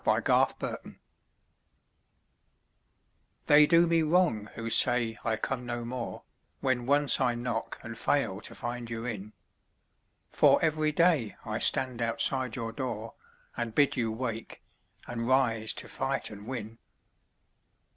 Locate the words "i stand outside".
11.45-12.55